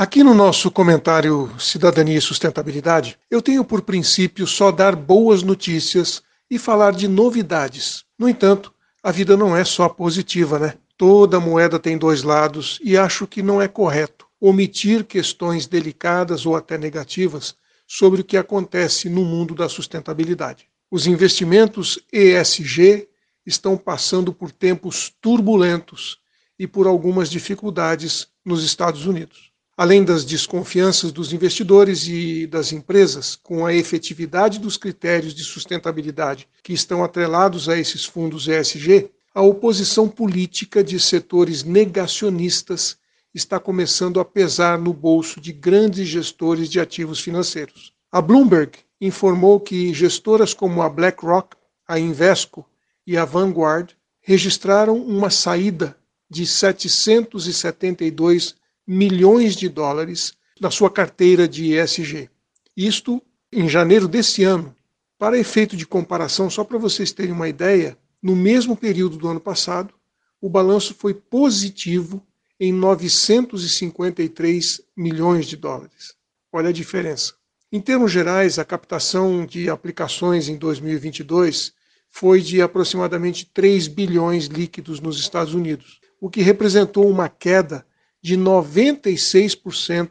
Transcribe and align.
Aqui 0.00 0.22
no 0.22 0.32
nosso 0.32 0.70
comentário 0.70 1.50
Cidadania 1.58 2.18
e 2.18 2.20
Sustentabilidade, 2.20 3.18
eu 3.28 3.42
tenho 3.42 3.64
por 3.64 3.82
princípio 3.82 4.46
só 4.46 4.70
dar 4.70 4.94
boas 4.94 5.42
notícias 5.42 6.22
e 6.48 6.56
falar 6.56 6.92
de 6.92 7.08
novidades. 7.08 8.04
No 8.16 8.28
entanto, 8.28 8.72
a 9.02 9.10
vida 9.10 9.36
não 9.36 9.56
é 9.56 9.64
só 9.64 9.88
positiva, 9.88 10.56
né? 10.56 10.74
Toda 10.96 11.40
moeda 11.40 11.80
tem 11.80 11.98
dois 11.98 12.22
lados 12.22 12.78
e 12.80 12.96
acho 12.96 13.26
que 13.26 13.42
não 13.42 13.60
é 13.60 13.66
correto 13.66 14.28
omitir 14.40 15.02
questões 15.02 15.66
delicadas 15.66 16.46
ou 16.46 16.54
até 16.54 16.78
negativas 16.78 17.56
sobre 17.84 18.20
o 18.20 18.24
que 18.24 18.36
acontece 18.36 19.08
no 19.08 19.24
mundo 19.24 19.52
da 19.52 19.68
sustentabilidade. 19.68 20.68
Os 20.88 21.08
investimentos 21.08 21.98
ESG 22.12 23.08
estão 23.44 23.76
passando 23.76 24.32
por 24.32 24.52
tempos 24.52 25.12
turbulentos 25.20 26.20
e 26.56 26.68
por 26.68 26.86
algumas 26.86 27.28
dificuldades 27.28 28.28
nos 28.44 28.62
Estados 28.62 29.04
Unidos 29.04 29.48
além 29.78 30.02
das 30.02 30.24
desconfianças 30.24 31.12
dos 31.12 31.32
investidores 31.32 32.08
e 32.08 32.48
das 32.48 32.72
empresas 32.72 33.36
com 33.36 33.64
a 33.64 33.72
efetividade 33.72 34.58
dos 34.58 34.76
critérios 34.76 35.32
de 35.32 35.44
sustentabilidade 35.44 36.48
que 36.64 36.72
estão 36.72 37.04
atrelados 37.04 37.68
a 37.68 37.78
esses 37.78 38.04
fundos 38.04 38.48
ESG, 38.48 39.08
a 39.32 39.40
oposição 39.40 40.08
política 40.08 40.82
de 40.82 40.98
setores 40.98 41.62
negacionistas 41.62 42.98
está 43.32 43.60
começando 43.60 44.18
a 44.18 44.24
pesar 44.24 44.80
no 44.80 44.92
bolso 44.92 45.40
de 45.40 45.52
grandes 45.52 46.08
gestores 46.08 46.68
de 46.68 46.80
ativos 46.80 47.20
financeiros. 47.20 47.92
A 48.10 48.20
Bloomberg 48.20 48.72
informou 49.00 49.60
que 49.60 49.94
gestoras 49.94 50.52
como 50.52 50.82
a 50.82 50.88
BlackRock, 50.88 51.56
a 51.86 52.00
Invesco 52.00 52.68
e 53.06 53.16
a 53.16 53.24
Vanguard 53.24 53.92
registraram 54.20 54.96
uma 54.96 55.30
saída 55.30 55.96
de 56.28 56.44
772 56.44 58.56
milhões 58.88 59.54
de 59.54 59.68
dólares 59.68 60.32
da 60.58 60.70
sua 60.70 60.90
carteira 60.90 61.46
de 61.46 61.74
ESG. 61.74 62.30
Isto 62.74 63.22
em 63.52 63.68
janeiro 63.68 64.08
desse 64.08 64.44
ano. 64.44 64.74
Para 65.18 65.38
efeito 65.38 65.76
de 65.76 65.86
comparação, 65.86 66.48
só 66.48 66.64
para 66.64 66.78
vocês 66.78 67.12
terem 67.12 67.32
uma 67.32 67.50
ideia, 67.50 67.98
no 68.22 68.34
mesmo 68.34 68.74
período 68.74 69.18
do 69.18 69.28
ano 69.28 69.40
passado, 69.40 69.92
o 70.40 70.48
balanço 70.48 70.94
foi 70.94 71.12
positivo 71.12 72.26
em 72.58 72.72
953 72.72 74.80
milhões 74.96 75.46
de 75.46 75.56
dólares. 75.56 76.14
Olha 76.50 76.70
a 76.70 76.72
diferença. 76.72 77.34
Em 77.70 77.82
termos 77.82 78.10
gerais, 78.10 78.58
a 78.58 78.64
captação 78.64 79.44
de 79.44 79.68
aplicações 79.68 80.48
em 80.48 80.56
2022 80.56 81.74
foi 82.10 82.40
de 82.40 82.62
aproximadamente 82.62 83.44
3 83.52 83.86
bilhões 83.86 84.46
líquidos 84.46 84.98
nos 84.98 85.20
Estados 85.20 85.52
Unidos, 85.52 86.00
o 86.18 86.30
que 86.30 86.40
representou 86.40 87.06
uma 87.08 87.28
queda 87.28 87.86
de 88.22 88.36
96% 88.36 90.10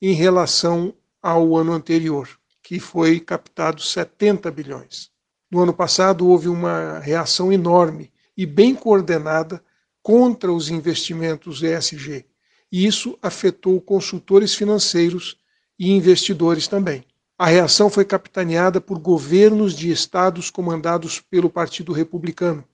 em 0.00 0.12
relação 0.12 0.94
ao 1.22 1.56
ano 1.56 1.72
anterior, 1.72 2.28
que 2.62 2.78
foi 2.78 3.20
captado 3.20 3.80
70 3.80 4.50
bilhões. 4.50 5.10
No 5.50 5.60
ano 5.60 5.72
passado 5.72 6.26
houve 6.26 6.48
uma 6.48 6.98
reação 6.98 7.52
enorme 7.52 8.12
e 8.36 8.44
bem 8.44 8.74
coordenada 8.74 9.62
contra 10.02 10.52
os 10.52 10.68
investimentos 10.68 11.62
ESG, 11.62 12.24
e 12.70 12.86
isso 12.86 13.18
afetou 13.22 13.80
consultores 13.80 14.54
financeiros 14.54 15.36
e 15.78 15.90
investidores 15.90 16.68
também. 16.68 17.04
A 17.38 17.46
reação 17.46 17.90
foi 17.90 18.04
capitaneada 18.04 18.80
por 18.80 18.98
governos 18.98 19.74
de 19.74 19.90
estados 19.90 20.50
comandados 20.50 21.20
pelo 21.20 21.50
Partido 21.50 21.92
Republicano, 21.92 22.64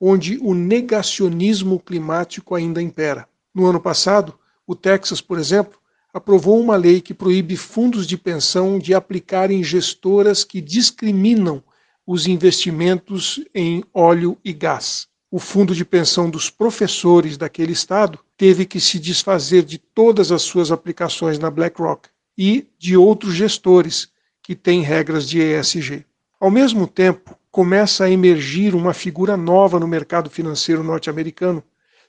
onde 0.00 0.38
o 0.38 0.54
negacionismo 0.54 1.78
climático 1.78 2.54
ainda 2.54 2.80
impera. 2.80 3.28
No 3.58 3.66
ano 3.66 3.80
passado, 3.80 4.38
o 4.64 4.76
Texas, 4.76 5.20
por 5.20 5.36
exemplo, 5.36 5.80
aprovou 6.14 6.60
uma 6.60 6.76
lei 6.76 7.00
que 7.00 7.12
proíbe 7.12 7.56
fundos 7.56 8.06
de 8.06 8.16
pensão 8.16 8.78
de 8.78 8.94
aplicarem 8.94 9.64
gestoras 9.64 10.44
que 10.44 10.60
discriminam 10.60 11.60
os 12.06 12.28
investimentos 12.28 13.44
em 13.52 13.82
óleo 13.92 14.38
e 14.44 14.52
gás. 14.52 15.08
O 15.28 15.40
fundo 15.40 15.74
de 15.74 15.84
pensão 15.84 16.30
dos 16.30 16.48
professores 16.48 17.36
daquele 17.36 17.72
estado 17.72 18.20
teve 18.36 18.64
que 18.64 18.78
se 18.78 18.96
desfazer 18.96 19.64
de 19.64 19.76
todas 19.76 20.30
as 20.30 20.42
suas 20.42 20.70
aplicações 20.70 21.36
na 21.36 21.50
BlackRock 21.50 22.08
e 22.38 22.64
de 22.78 22.96
outros 22.96 23.34
gestores 23.34 24.08
que 24.40 24.54
têm 24.54 24.82
regras 24.82 25.28
de 25.28 25.40
ESG. 25.40 26.06
Ao 26.38 26.48
mesmo 26.48 26.86
tempo, 26.86 27.36
começa 27.50 28.04
a 28.04 28.10
emergir 28.10 28.76
uma 28.76 28.94
figura 28.94 29.36
nova 29.36 29.80
no 29.80 29.88
mercado 29.88 30.30
financeiro 30.30 30.84
norte-americano, 30.84 31.60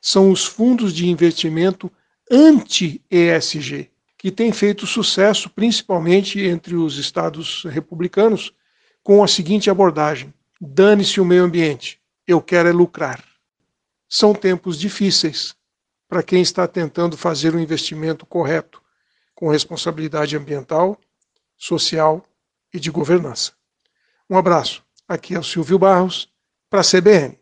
são 0.01 0.31
os 0.31 0.45
fundos 0.45 0.93
de 0.93 1.07
investimento 1.09 1.91
anti-ESG, 2.31 3.89
que 4.17 4.31
têm 4.31 4.51
feito 4.51 4.85
sucesso 4.85 5.49
principalmente 5.49 6.39
entre 6.41 6.75
os 6.75 6.97
estados 6.97 7.63
republicanos 7.65 8.53
com 9.01 9.23
a 9.23 9.27
seguinte 9.27 9.69
abordagem: 9.69 10.33
dane-se 10.59 11.19
o 11.19 11.25
meio 11.25 11.43
ambiente, 11.43 11.99
eu 12.27 12.41
quero 12.41 12.69
é 12.69 12.71
lucrar. 12.71 13.23
São 14.07 14.33
tempos 14.33 14.77
difíceis 14.79 15.55
para 16.07 16.23
quem 16.23 16.41
está 16.41 16.67
tentando 16.67 17.15
fazer 17.15 17.55
um 17.55 17.59
investimento 17.59 18.25
correto, 18.25 18.81
com 19.35 19.47
responsabilidade 19.47 20.35
ambiental, 20.35 20.99
social 21.55 22.25
e 22.73 22.79
de 22.79 22.89
governança. 22.89 23.53
Um 24.29 24.37
abraço. 24.37 24.83
Aqui 25.07 25.35
é 25.35 25.39
o 25.39 25.43
Silvio 25.43 25.79
Barros, 25.79 26.29
para 26.69 26.81
a 26.81 26.83
CBN. 26.83 27.37